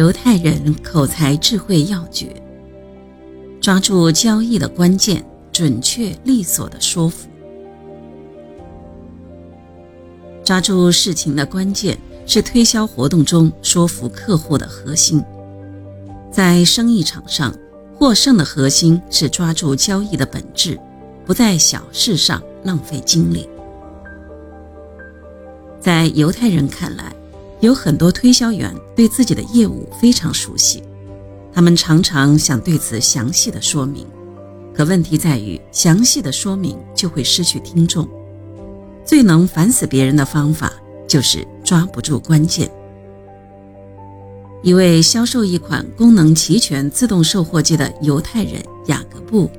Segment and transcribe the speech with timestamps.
[0.00, 2.34] 犹太人口才智慧要诀：
[3.60, 7.28] 抓住交易的关键，准确利索的说服。
[10.42, 15.22] 抓住事情的关键是推销活动中说服客户的核心。
[16.30, 17.54] 在生意场上，
[17.94, 20.80] 获胜的核心是抓住交易的本质，
[21.26, 23.46] 不在小事上浪费精力。
[25.78, 27.14] 在犹太人看来，
[27.60, 30.82] 有很多推销员对自己的业务非常熟悉，
[31.52, 34.06] 他们常常想对此详细的说明，
[34.74, 38.08] 可问题在于详细的说明就会失去听众。
[39.04, 40.72] 最能烦死别人的方法
[41.06, 42.70] 就是抓不住关键。
[44.62, 49.50] 一位销售一款功能齐全自动售货机的犹太人雅各布，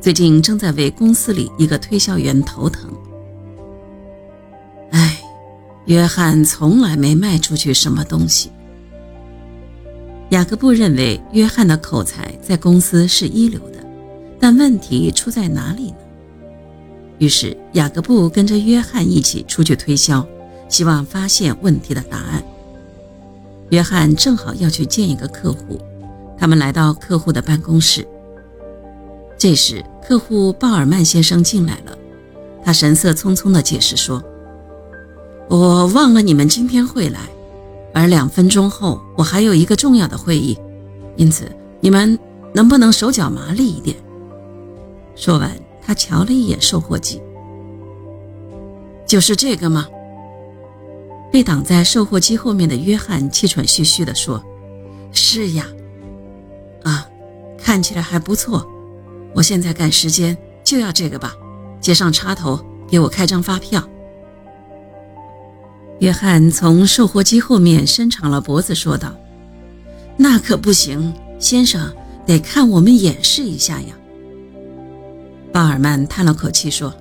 [0.00, 2.90] 最近正在为公司里一个推销员头疼。
[5.90, 8.52] 约翰从来没卖出去什么东西。
[10.28, 13.84] 雅各布认为约翰的口才在公司是一流的，
[14.38, 15.96] 但问题出在哪里呢？
[17.18, 20.24] 于是雅各布跟着约翰一起出去推销，
[20.68, 22.40] 希望发现问题的答案。
[23.70, 25.80] 约翰正好要去见一个客户，
[26.38, 28.06] 他们来到客户的办公室。
[29.36, 31.98] 这时，客户鲍尔曼先生进来了，
[32.64, 34.22] 他神色匆匆地解释说
[35.50, 37.18] ：“我忘了你们今天会来，
[37.92, 40.56] 而两分钟后我还有一个重要的会议，
[41.16, 42.16] 因此你们
[42.54, 43.96] 能不能手脚麻利一点？”
[45.16, 45.50] 说完，
[45.84, 47.20] 他瞧了一眼售货机，
[49.04, 49.88] 就是这个吗？
[51.32, 54.40] 被挡在售货机后面的约翰气喘吁吁地说
[55.10, 55.66] ：“是呀，
[56.84, 57.08] 啊，
[57.58, 58.64] 看起来还不错。
[59.34, 61.34] 我现在赶时间，就要这个吧。
[61.80, 63.82] 接上插头，给我开张发票。”
[66.00, 69.14] 约翰从售货机后面伸长了脖子说道
[70.16, 71.92] ：“那可不行，先生，
[72.26, 73.94] 得看我们演示一下呀。”
[75.52, 76.94] 鲍尔曼叹了口气说：“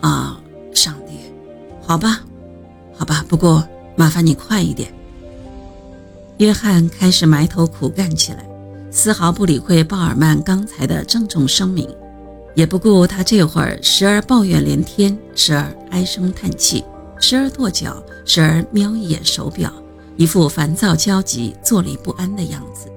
[0.00, 0.40] 啊，
[0.72, 1.12] 上帝，
[1.82, 2.20] 好吧。”
[2.96, 3.66] 好吧，不过
[3.96, 4.88] 麻烦你快一点。
[6.38, 8.48] 约翰开始埋头苦干起来，
[8.92, 11.88] 丝毫不理会鲍尔曼刚才的郑重声明，
[12.54, 16.84] 也不顾他这会儿时而抱怨连天，时而唉声叹气，
[17.20, 19.72] 时而跺脚，时而瞄一眼手表，
[20.16, 22.90] 一副烦躁焦急、坐立不安的样子。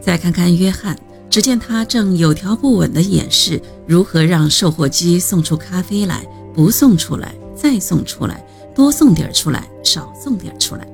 [0.00, 0.98] 再看看约翰，
[1.28, 8.44] 只见他正有条不紊地演示如何让售货机送出咖啡来，不送出来，再送出来。
[8.74, 10.86] 多送点出来，少送点出来。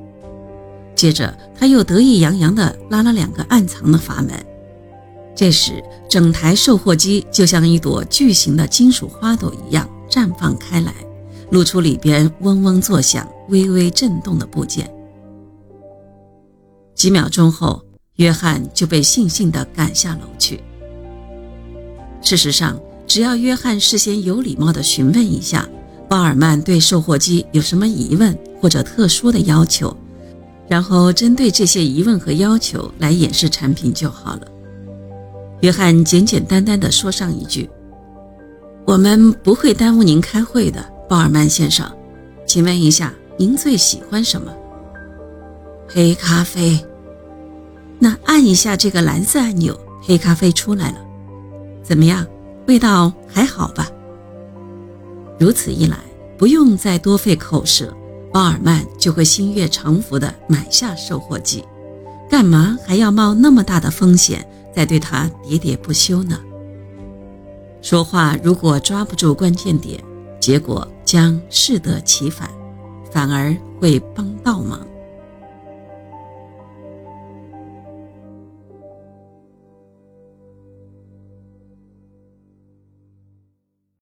[0.94, 4.32] 接着，他又得意洋洋地拉了两个暗藏的阀门。
[5.34, 10.94] 这时，整台售货机就像一朵巨型的金属花朵一样绽放开来，
[11.52, 14.90] 露出里边嗡嗡作响、微微震动的部件。
[16.94, 17.80] 几秒钟后，
[18.16, 20.60] 约翰就被悻悻地赶下楼去。
[22.22, 25.68] 事实上，只要约翰事先有礼貌地询问一下。
[26.08, 29.96] 鲍尔曼对售货机有什么疑问或者特殊的要求，
[30.68, 34.42] 然后针对这些疑问和要求来演示产品就好了。
[35.60, 37.66] 约翰简简单单地说上一句
[38.84, 41.90] ：“我们不会耽误您开会的，鲍尔曼先生。
[42.46, 44.52] 请问一下，您最喜欢什么？
[45.88, 46.78] 黑咖啡。
[47.98, 50.98] 那按一下这个蓝色按钮，黑咖啡出来了。
[51.82, 52.26] 怎么样？
[52.66, 53.88] 味道还好吧？”
[55.38, 55.98] 如此一来，
[56.38, 57.92] 不用再多费口舌，
[58.32, 61.64] 鲍尔曼就会心悦诚服地买下售货机，
[62.30, 66.38] 干嘛还要冒那么大的风险，再对他喋喋不休呢？
[67.80, 70.00] 说话如果抓不住关键点，
[70.42, 72.50] 结果将适得其反，
[73.12, 74.84] 反而会帮倒忙。